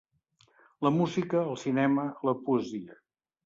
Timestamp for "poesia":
2.51-3.01